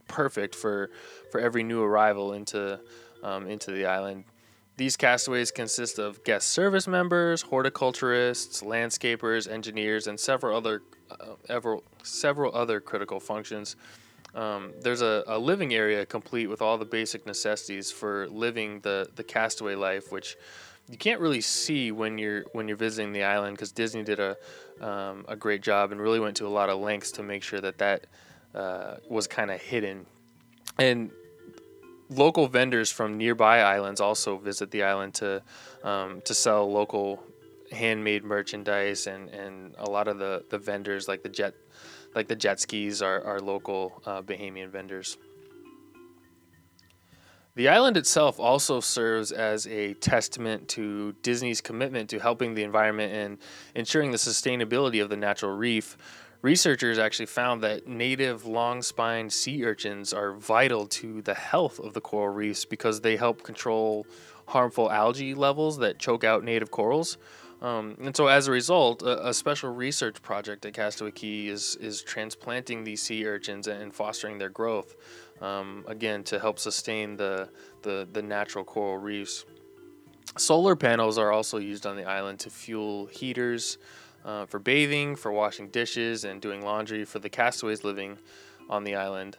perfect 0.08 0.54
for, 0.54 0.90
for 1.30 1.40
every 1.40 1.62
new 1.62 1.82
arrival 1.82 2.32
into 2.32 2.80
um, 3.22 3.48
into 3.48 3.72
the 3.72 3.86
island. 3.86 4.24
These 4.76 4.96
castaways 4.96 5.50
consist 5.50 5.98
of 5.98 6.22
guest 6.24 6.48
service 6.48 6.86
members, 6.86 7.42
horticulturists, 7.42 8.62
landscapers, 8.62 9.50
engineers, 9.50 10.06
and 10.06 10.18
several 10.18 10.56
other 10.56 10.82
uh, 11.10 11.34
ever, 11.48 11.78
several 12.02 12.54
other 12.54 12.80
critical 12.80 13.20
functions. 13.20 13.76
Um, 14.34 14.72
there's 14.80 15.00
a, 15.00 15.22
a, 15.28 15.38
living 15.38 15.74
area 15.74 16.04
complete 16.04 16.48
with 16.48 16.60
all 16.60 16.76
the 16.76 16.84
basic 16.84 17.24
necessities 17.24 17.92
for 17.92 18.26
living 18.28 18.80
the, 18.80 19.08
the 19.14 19.22
castaway 19.22 19.76
life, 19.76 20.10
which 20.10 20.36
you 20.90 20.98
can't 20.98 21.20
really 21.20 21.40
see 21.40 21.92
when 21.92 22.18
you're 22.18 22.42
when 22.52 22.66
you're 22.66 22.76
visiting 22.76 23.12
the 23.12 23.22
island 23.22 23.56
because 23.56 23.70
Disney 23.70 24.02
did 24.02 24.18
a 24.18 24.36
um, 24.80 25.24
a 25.28 25.36
great 25.36 25.62
job 25.62 25.92
and 25.92 26.00
really 26.00 26.18
went 26.18 26.36
to 26.38 26.46
a 26.46 26.48
lot 26.48 26.68
of 26.68 26.80
lengths 26.80 27.12
to 27.12 27.22
make 27.22 27.44
sure 27.44 27.60
that 27.60 27.78
that 27.78 28.06
uh, 28.54 28.96
was 29.08 29.26
kind 29.26 29.50
of 29.50 29.60
hidden. 29.60 30.06
And 30.78 31.10
local 32.08 32.46
vendors 32.46 32.90
from 32.90 33.16
nearby 33.16 33.60
islands 33.60 34.00
also 34.00 34.36
visit 34.36 34.70
the 34.70 34.82
island 34.82 35.14
to 35.14 35.42
um, 35.82 36.20
to 36.24 36.34
sell 36.34 36.70
local 36.70 37.22
handmade 37.72 38.24
merchandise 38.24 39.06
and, 39.06 39.28
and 39.30 39.74
a 39.78 39.90
lot 39.90 40.06
of 40.06 40.18
the, 40.18 40.44
the 40.50 40.58
vendors 40.58 41.08
like 41.08 41.22
the 41.22 41.28
jet 41.28 41.54
like 42.14 42.28
the 42.28 42.36
jet 42.36 42.60
skis 42.60 43.02
are, 43.02 43.22
are 43.24 43.40
local 43.40 44.00
uh, 44.06 44.22
Bahamian 44.22 44.70
vendors. 44.70 45.18
The 47.56 47.68
island 47.68 47.96
itself 47.96 48.40
also 48.40 48.80
serves 48.80 49.30
as 49.30 49.66
a 49.68 49.94
testament 49.94 50.68
to 50.70 51.12
Disney's 51.22 51.60
commitment 51.60 52.10
to 52.10 52.18
helping 52.18 52.54
the 52.54 52.64
environment 52.64 53.12
and 53.12 53.38
ensuring 53.76 54.10
the 54.10 54.16
sustainability 54.16 55.00
of 55.00 55.08
the 55.08 55.16
natural 55.16 55.52
reef, 55.52 55.96
Researchers 56.44 56.98
actually 56.98 57.24
found 57.24 57.62
that 57.62 57.86
native 57.86 58.44
long 58.44 58.82
spined 58.82 59.32
sea 59.32 59.64
urchins 59.64 60.12
are 60.12 60.34
vital 60.34 60.86
to 60.88 61.22
the 61.22 61.32
health 61.32 61.80
of 61.80 61.94
the 61.94 62.02
coral 62.02 62.34
reefs 62.34 62.66
because 62.66 63.00
they 63.00 63.16
help 63.16 63.42
control 63.42 64.06
harmful 64.48 64.92
algae 64.92 65.32
levels 65.32 65.78
that 65.78 65.98
choke 65.98 66.22
out 66.22 66.44
native 66.44 66.70
corals. 66.70 67.16
Um, 67.62 67.96
and 67.98 68.14
so, 68.14 68.26
as 68.26 68.46
a 68.46 68.52
result, 68.52 69.00
a, 69.00 69.28
a, 69.28 69.32
special 69.32 69.72
research 69.72 70.20
project 70.20 70.66
at 70.66 70.74
Castaway 70.74 71.12
Cay 71.12 71.46
is, 71.46 71.76
is 71.80 72.02
transplanting 72.02 72.84
these 72.84 73.00
sea 73.00 73.26
urchins 73.26 73.66
and 73.66 73.94
fostering 73.94 74.36
their 74.36 74.50
growth, 74.50 74.96
um, 75.40 75.82
again, 75.88 76.24
to 76.24 76.38
help 76.38 76.58
sustain 76.58 77.16
the, 77.16 77.48
the, 77.80 78.06
the 78.12 78.20
natural 78.20 78.64
coral 78.64 78.98
reefs. 78.98 79.46
Solar 80.36 80.76
panels 80.76 81.16
are 81.16 81.32
also 81.32 81.56
used 81.56 81.86
on 81.86 81.96
the 81.96 82.04
island 82.04 82.40
to 82.40 82.50
fuel 82.50 83.06
heaters 83.06 83.78
uh, 84.24 84.46
for 84.46 84.58
bathing, 84.58 85.16
for 85.16 85.32
washing 85.32 85.68
dishes, 85.68 86.24
and 86.24 86.40
doing 86.40 86.62
laundry 86.62 87.04
for 87.04 87.18
the 87.18 87.28
castaways 87.28 87.84
living 87.84 88.18
on 88.68 88.84
the 88.84 88.94
island. 88.94 89.36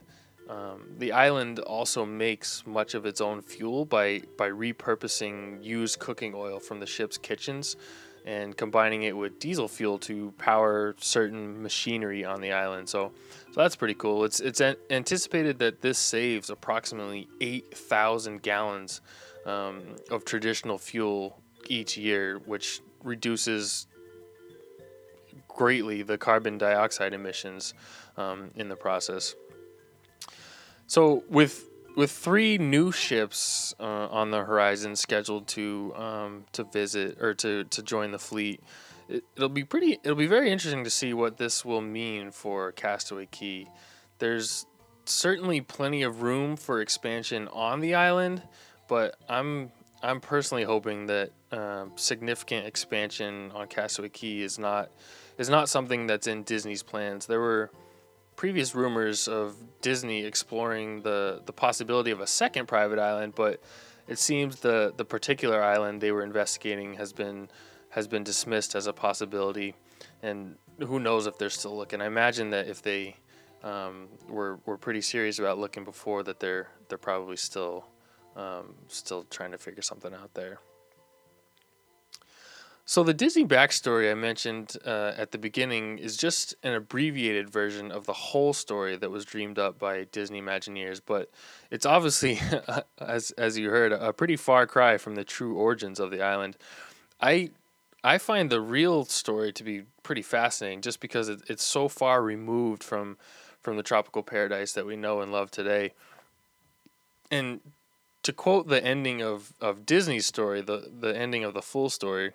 Um, 0.48 0.92
the 1.00 1.12
island 1.12 1.60
also 1.60 2.06
makes 2.06 2.66
much 2.68 2.94
of 2.94 3.06
its 3.06 3.20
own 3.20 3.42
fuel 3.42 3.84
by, 3.86 4.22
by 4.38 4.50
repurposing 4.50 5.64
used 5.64 5.98
cooking 6.00 6.34
oil 6.36 6.60
from 6.60 6.80
the 6.80 6.86
ship's 6.86 7.18
kitchens 7.18 7.76
and 8.26 8.58
combining 8.58 9.04
it 9.04 9.16
with 9.16 9.40
diesel 9.40 9.68
fuel 9.68 10.00
to 10.00 10.32
power 10.38 10.96
certain 11.00 11.62
machinery 11.62 12.26
on 12.26 12.42
the 12.42 12.52
island. 12.52 12.90
So, 12.90 13.12
so 13.52 13.62
that's 13.62 13.76
pretty 13.76 13.94
cool. 13.94 14.24
It's 14.24 14.40
it's 14.40 14.62
an- 14.62 14.78
anticipated 14.90 15.60
that 15.60 15.82
this 15.82 16.00
saves 16.00 16.50
approximately 16.50 17.28
8,000 17.40 18.42
gallons 18.42 19.02
um, 19.46 19.84
of 20.10 20.26
traditional 20.26 20.80
fuel 20.80 21.40
each 21.68 21.98
year, 21.98 22.40
which 22.46 22.82
reduces 23.04 23.86
greatly 25.56 26.04
the 26.04 26.18
carbon 26.18 26.58
dioxide 26.58 27.14
emissions 27.14 27.74
um, 28.18 28.52
in 28.56 28.70
the 28.70 28.76
process. 28.76 29.36
So 30.88 31.24
with 31.30 31.70
with 31.96 32.12
three 32.12 32.58
new 32.58 32.92
ships 32.92 33.74
uh, 33.80 33.84
on 33.84 34.30
the 34.30 34.44
horizon 34.44 34.96
scheduled 34.96 35.48
to 35.48 35.94
um, 35.96 36.46
to 36.52 36.64
visit 36.66 37.22
or 37.22 37.34
to, 37.36 37.64
to 37.64 37.82
join 37.82 38.12
the 38.12 38.20
fleet, 38.20 38.62
it, 39.08 39.24
will 39.38 39.50
be 39.50 39.64
pretty. 39.64 39.94
It'll 40.04 40.16
be 40.16 40.28
very 40.28 40.52
interesting 40.52 40.84
to 40.84 40.90
see 40.90 41.14
what 41.14 41.38
this 41.38 41.64
will 41.64 41.82
mean 41.82 42.32
for 42.32 42.72
Castaway 42.74 43.28
Cay. 43.32 43.68
There's 44.20 44.66
certainly 45.06 45.62
plenty 45.62 46.04
of 46.04 46.22
room 46.22 46.58
for 46.58 46.82
expansion 46.82 47.48
on 47.50 47.80
the 47.80 47.96
island, 47.96 48.44
but 48.88 49.16
I'm 49.30 49.72
I'm 50.04 50.20
personally 50.20 50.64
hoping 50.64 51.08
that 51.08 51.32
uh, 51.52 51.86
significant 51.96 52.68
expansion 52.68 53.52
on 53.56 53.68
Castaway 53.68 54.10
Cay 54.10 54.42
is 54.42 54.60
not 54.60 54.92
is 55.38 55.50
not 55.50 55.70
something 55.70 56.08
that's 56.08 56.28
in 56.28 56.44
Disney's 56.44 56.84
plans. 56.84 57.26
There 57.26 57.40
were 57.40 57.72
previous 58.36 58.76
rumors 58.76 59.28
of 59.28 59.56
Disney 59.82 60.26
exploring 60.26 61.02
the, 61.02 61.42
the 61.46 61.54
possibility 61.54 62.12
of 62.12 62.20
a 62.20 62.28
second 62.28 62.68
private 62.68 63.00
island, 63.00 63.34
but 63.36 63.62
it 64.08 64.20
seems 64.20 64.60
the, 64.60 64.94
the 64.96 65.06
particular 65.06 65.64
island 65.64 66.02
they 66.02 66.12
were 66.12 66.24
investigating 66.24 66.96
has 66.96 67.14
been 67.14 67.50
has 67.90 68.10
been 68.10 68.24
dismissed 68.24 68.76
as 68.76 68.88
a 68.88 68.94
possibility, 68.94 69.74
and 70.22 70.58
who 70.80 71.00
knows 71.00 71.28
if 71.28 71.38
they're 71.38 71.50
still 71.50 71.78
looking. 71.78 72.02
I 72.02 72.08
imagine 72.08 72.50
that 72.50 72.68
if 72.68 72.82
they 72.82 73.16
um, 73.64 74.10
were 74.28 74.60
were 74.66 74.78
pretty 74.78 75.02
serious 75.02 75.40
about 75.40 75.58
looking 75.58 75.86
before 75.86 76.22
that 76.24 76.40
they're 76.42 76.68
they're 76.90 76.98
probably 76.98 77.38
still 77.38 77.86
um, 78.36 78.76
still 78.88 79.24
trying 79.30 79.52
to 79.52 79.58
figure 79.58 79.82
something 79.82 80.14
out 80.14 80.34
there. 80.34 80.60
So 82.88 83.04
the 83.04 83.16
Disney 83.16 83.46
backstory 83.46 84.12
I 84.12 84.14
mentioned 84.14 84.78
uh, 84.86 85.14
at 85.18 85.32
the 85.32 85.40
beginning 85.40 85.98
is 85.98 86.16
just 86.16 86.54
an 86.62 86.74
abbreviated 86.74 87.50
version 87.50 87.92
of 87.92 88.06
the 88.06 88.14
whole 88.14 88.54
story 88.54 88.96
that 88.96 89.10
was 89.10 89.26
dreamed 89.26 89.58
up 89.58 89.80
by 89.80 90.04
Disney 90.12 90.40
Imagineers, 90.40 91.02
but 91.04 91.32
it's 91.72 91.88
obviously, 91.88 92.40
as 93.00 93.32
as 93.32 93.58
you 93.58 93.72
heard, 93.72 93.92
a 93.92 94.14
pretty 94.14 94.36
far 94.36 94.68
cry 94.68 94.98
from 94.98 95.16
the 95.16 95.24
true 95.24 95.56
origins 95.56 96.00
of 96.00 96.12
the 96.12 96.22
island. 96.22 96.58
I 97.20 97.50
I 98.04 98.20
find 98.20 98.52
the 98.52 98.62
real 98.62 99.04
story 99.06 99.52
to 99.54 99.64
be 99.64 99.86
pretty 100.04 100.22
fascinating, 100.22 100.82
just 100.82 101.00
because 101.00 101.28
it, 101.28 101.42
it's 101.48 101.66
so 101.66 101.88
far 101.88 102.22
removed 102.22 102.84
from 102.84 103.18
from 103.62 103.78
the 103.78 103.84
tropical 103.84 104.22
paradise 104.22 104.74
that 104.74 104.86
we 104.86 104.96
know 104.96 105.22
and 105.22 105.32
love 105.32 105.50
today. 105.50 105.94
And 107.32 107.62
to 108.22 108.32
quote 108.32 108.68
the 108.68 108.84
ending 108.84 109.24
of, 109.24 109.54
of 109.60 109.88
Disney's 109.88 110.28
story, 110.28 110.62
the, 110.62 110.92
the 111.00 111.18
ending 111.18 111.44
of 111.44 111.56
the 111.56 111.64
full 111.64 111.90
story, 111.90 112.34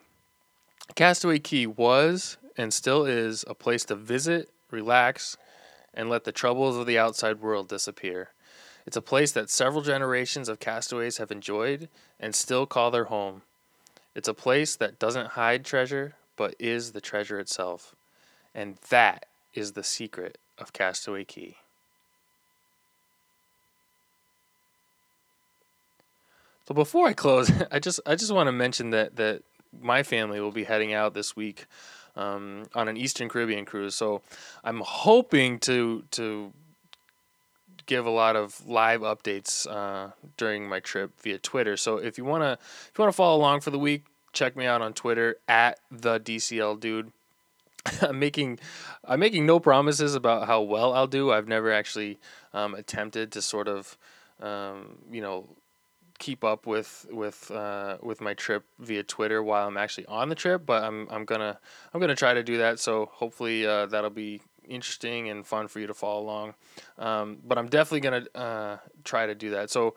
Castaway 0.94 1.38
Cay 1.38 1.66
was 1.66 2.36
and 2.56 2.72
still 2.72 3.04
is 3.04 3.44
a 3.46 3.54
place 3.54 3.84
to 3.86 3.94
visit, 3.94 4.50
relax, 4.70 5.36
and 5.94 6.08
let 6.08 6.24
the 6.24 6.32
troubles 6.32 6.76
of 6.76 6.86
the 6.86 6.98
outside 6.98 7.40
world 7.40 7.68
disappear. 7.68 8.30
It's 8.86 8.96
a 8.96 9.02
place 9.02 9.32
that 9.32 9.50
several 9.50 9.82
generations 9.82 10.48
of 10.48 10.58
castaways 10.58 11.18
have 11.18 11.30
enjoyed 11.30 11.88
and 12.18 12.34
still 12.34 12.66
call 12.66 12.90
their 12.90 13.04
home. 13.04 13.42
It's 14.14 14.28
a 14.28 14.34
place 14.34 14.76
that 14.76 14.98
doesn't 14.98 15.30
hide 15.30 15.64
treasure, 15.64 16.14
but 16.36 16.54
is 16.58 16.92
the 16.92 17.00
treasure 17.00 17.38
itself. 17.38 17.94
And 18.54 18.76
that 18.88 19.26
is 19.54 19.72
the 19.72 19.84
secret 19.84 20.38
of 20.58 20.72
Castaway 20.72 21.24
Cay. 21.24 21.56
So 26.66 26.74
before 26.74 27.06
I 27.06 27.12
close, 27.12 27.50
I 27.70 27.78
just 27.78 28.00
I 28.06 28.14
just 28.14 28.32
want 28.32 28.48
to 28.48 28.52
mention 28.52 28.90
that 28.90 29.16
that 29.16 29.42
my 29.78 30.02
family 30.02 30.40
will 30.40 30.52
be 30.52 30.64
heading 30.64 30.92
out 30.92 31.14
this 31.14 31.36
week 31.36 31.66
um, 32.16 32.64
on 32.74 32.88
an 32.88 32.96
Eastern 32.96 33.28
Caribbean 33.28 33.64
cruise. 33.64 33.94
So 33.94 34.22
I'm 34.64 34.80
hoping 34.80 35.58
to 35.60 36.04
to 36.12 36.52
give 37.86 38.06
a 38.06 38.10
lot 38.10 38.36
of 38.36 38.66
live 38.68 39.00
updates 39.00 39.66
uh, 39.68 40.12
during 40.36 40.68
my 40.68 40.80
trip 40.80 41.10
via 41.20 41.38
Twitter. 41.38 41.76
So 41.76 41.96
if 41.96 42.18
you 42.18 42.24
wanna 42.24 42.58
if 42.60 42.92
you 42.96 43.02
wanna 43.02 43.12
follow 43.12 43.36
along 43.36 43.60
for 43.60 43.70
the 43.70 43.78
week, 43.78 44.04
check 44.32 44.56
me 44.56 44.66
out 44.66 44.82
on 44.82 44.92
Twitter 44.92 45.36
at 45.48 45.80
the 45.90 46.20
DCL 46.20 46.80
dude. 46.80 47.12
I'm 48.02 48.18
making 48.18 48.58
I'm 49.04 49.20
making 49.20 49.46
no 49.46 49.58
promises 49.58 50.14
about 50.14 50.46
how 50.46 50.60
well 50.62 50.92
I'll 50.92 51.06
do. 51.06 51.32
I've 51.32 51.48
never 51.48 51.72
actually 51.72 52.18
um, 52.52 52.74
attempted 52.74 53.32
to 53.32 53.42
sort 53.42 53.68
of 53.68 53.96
um, 54.40 54.98
you 55.10 55.20
know 55.20 55.48
keep 56.20 56.44
up 56.44 56.66
with 56.66 57.06
with 57.10 57.50
uh, 57.50 57.96
with 58.00 58.20
my 58.20 58.34
trip 58.34 58.64
via 58.78 59.02
Twitter 59.02 59.42
while 59.42 59.66
I'm 59.66 59.76
actually 59.76 60.06
on 60.06 60.28
the 60.28 60.36
trip, 60.36 60.64
but 60.64 60.84
I'm 60.84 61.08
I'm 61.10 61.24
gonna 61.24 61.58
I'm 61.92 62.00
gonna 62.00 62.14
try 62.14 62.34
to 62.34 62.44
do 62.44 62.58
that. 62.58 62.78
So 62.78 63.10
hopefully 63.12 63.66
uh, 63.66 63.86
that'll 63.86 64.10
be 64.10 64.40
interesting 64.68 65.28
and 65.28 65.44
fun 65.44 65.66
for 65.66 65.80
you 65.80 65.88
to 65.88 65.94
follow 65.94 66.22
along. 66.22 66.54
Um, 66.98 67.38
but 67.44 67.58
I'm 67.58 67.68
definitely 67.68 68.00
gonna 68.00 68.26
uh, 68.36 68.76
try 69.02 69.26
to 69.26 69.34
do 69.34 69.50
that. 69.50 69.70
So 69.70 69.96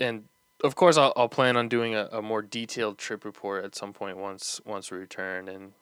and 0.00 0.24
of 0.64 0.76
course 0.76 0.96
I'll, 0.96 1.12
I'll 1.16 1.28
plan 1.28 1.56
on 1.56 1.68
doing 1.68 1.94
a, 1.94 2.08
a 2.12 2.22
more 2.22 2.40
detailed 2.40 2.96
trip 2.96 3.24
report 3.24 3.64
at 3.64 3.74
some 3.74 3.92
point 3.92 4.16
once 4.16 4.60
once 4.64 4.90
we 4.90 4.96
return 4.96 5.48
and 5.48 5.72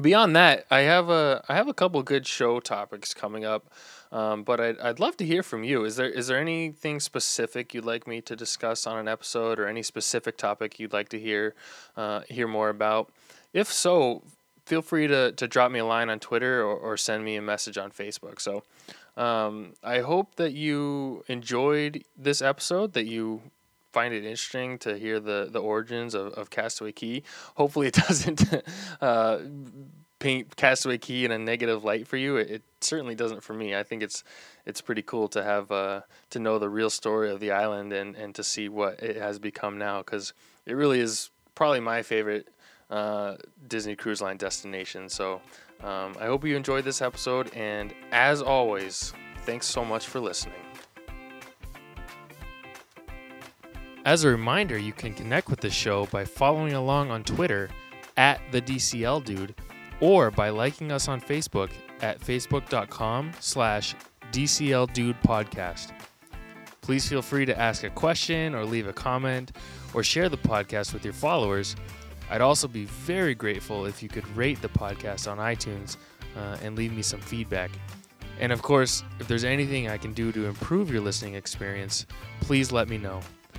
beyond 0.00 0.34
that, 0.36 0.66
I 0.70 0.80
have 0.80 1.08
a 1.08 1.44
I 1.48 1.54
have 1.54 1.68
a 1.68 1.74
couple 1.74 2.02
good 2.02 2.26
show 2.26 2.60
topics 2.60 3.14
coming 3.14 3.44
up, 3.44 3.70
um, 4.12 4.42
but 4.42 4.60
I'd 4.60 4.78
I'd 4.78 5.00
love 5.00 5.16
to 5.18 5.24
hear 5.24 5.42
from 5.42 5.64
you. 5.64 5.84
Is 5.84 5.96
there 5.96 6.08
is 6.08 6.26
there 6.26 6.38
anything 6.38 7.00
specific 7.00 7.74
you'd 7.74 7.84
like 7.84 8.06
me 8.06 8.20
to 8.22 8.36
discuss 8.36 8.86
on 8.86 8.98
an 8.98 9.08
episode, 9.08 9.58
or 9.58 9.66
any 9.66 9.82
specific 9.82 10.36
topic 10.36 10.78
you'd 10.78 10.92
like 10.92 11.08
to 11.10 11.18
hear 11.18 11.54
uh, 11.96 12.20
hear 12.28 12.48
more 12.48 12.68
about? 12.68 13.12
If 13.52 13.72
so, 13.72 14.22
feel 14.66 14.82
free 14.82 15.06
to 15.06 15.32
to 15.32 15.46
drop 15.46 15.70
me 15.70 15.78
a 15.78 15.84
line 15.86 16.10
on 16.10 16.18
Twitter 16.20 16.62
or, 16.62 16.76
or 16.76 16.96
send 16.96 17.24
me 17.24 17.36
a 17.36 17.42
message 17.42 17.78
on 17.78 17.90
Facebook. 17.90 18.40
So. 18.40 18.64
Um, 19.16 19.74
I 19.84 20.00
hope 20.00 20.34
that 20.36 20.54
you 20.54 21.22
enjoyed 21.28 22.02
this 22.18 22.42
episode, 22.42 22.94
that 22.94 23.06
you 23.06 23.42
find 23.94 24.12
it 24.12 24.24
interesting 24.24 24.76
to 24.78 24.98
hear 24.98 25.20
the 25.20 25.48
the 25.50 25.60
origins 25.60 26.14
of, 26.14 26.32
of 26.34 26.50
Castaway 26.50 26.92
Cay. 26.92 27.22
Hopefully, 27.54 27.86
it 27.92 27.94
doesn't 27.94 28.42
uh, 29.00 29.38
paint 30.18 30.56
Castaway 30.56 30.98
Cay 30.98 31.24
in 31.24 31.30
a 31.30 31.38
negative 31.38 31.84
light 31.84 32.06
for 32.06 32.16
you. 32.16 32.36
It, 32.36 32.50
it, 32.50 32.62
certainly 32.80 33.14
doesn't 33.14 33.42
for 33.42 33.54
me. 33.54 33.74
I 33.74 33.82
think 33.82 34.02
it's 34.02 34.24
it's 34.66 34.82
pretty 34.82 35.00
cool 35.00 35.28
to 35.28 35.42
have 35.42 35.70
uh, 35.70 36.02
to 36.30 36.38
know 36.38 36.58
the 36.58 36.68
real 36.68 36.90
story 36.90 37.30
of 37.30 37.40
the 37.40 37.50
island 37.50 37.92
and 37.94 38.14
and 38.16 38.34
to 38.34 38.44
see 38.44 38.68
what 38.68 39.02
it 39.02 39.16
has 39.16 39.38
become 39.38 39.78
now 39.78 40.00
because 40.00 40.34
it 40.66 40.74
really 40.74 41.00
is 41.00 41.30
probably 41.54 41.80
my 41.80 42.02
favorite 42.02 42.48
uh, 42.90 43.36
Disney 43.68 43.96
Cruise 43.96 44.20
Line 44.20 44.36
destination. 44.36 45.08
So 45.08 45.40
um, 45.82 46.14
I 46.20 46.26
hope 46.26 46.44
you 46.44 46.56
enjoyed 46.56 46.84
this 46.84 47.00
episode, 47.00 47.52
and 47.54 47.94
as 48.12 48.42
always, 48.42 49.14
thanks 49.46 49.66
so 49.66 49.84
much 49.84 50.06
for 50.06 50.20
listening. 50.20 50.63
As 54.04 54.22
a 54.22 54.28
reminder, 54.28 54.76
you 54.76 54.92
can 54.92 55.14
connect 55.14 55.48
with 55.48 55.60
the 55.60 55.70
show 55.70 56.04
by 56.06 56.26
following 56.26 56.74
along 56.74 57.10
on 57.10 57.24
Twitter 57.24 57.70
at 58.18 58.38
the 58.52 58.60
DCL 58.60 59.24
Dude 59.24 59.54
or 60.00 60.30
by 60.30 60.50
liking 60.50 60.92
us 60.92 61.08
on 61.08 61.22
Facebook 61.22 61.70
at 62.02 62.20
facebook.com 62.20 63.32
slash 63.40 63.94
DCL 64.30 64.92
Dude 64.92 65.20
Podcast. 65.22 65.92
Please 66.82 67.08
feel 67.08 67.22
free 67.22 67.46
to 67.46 67.58
ask 67.58 67.82
a 67.82 67.88
question 67.88 68.54
or 68.54 68.66
leave 68.66 68.86
a 68.86 68.92
comment 68.92 69.52
or 69.94 70.02
share 70.02 70.28
the 70.28 70.36
podcast 70.36 70.92
with 70.92 71.02
your 71.02 71.14
followers. 71.14 71.74
I'd 72.28 72.42
also 72.42 72.68
be 72.68 72.84
very 72.84 73.34
grateful 73.34 73.86
if 73.86 74.02
you 74.02 74.10
could 74.10 74.28
rate 74.36 74.60
the 74.60 74.68
podcast 74.68 75.30
on 75.30 75.38
iTunes 75.38 75.96
uh, 76.36 76.58
and 76.62 76.76
leave 76.76 76.92
me 76.92 77.00
some 77.00 77.20
feedback. 77.20 77.70
And 78.38 78.52
of 78.52 78.60
course, 78.60 79.02
if 79.18 79.28
there's 79.28 79.44
anything 79.44 79.88
I 79.88 79.96
can 79.96 80.12
do 80.12 80.30
to 80.32 80.44
improve 80.44 80.90
your 80.90 81.00
listening 81.00 81.36
experience, 81.36 82.04
please 82.40 82.70
let 82.70 82.86
me 82.86 82.98
know. 82.98 83.22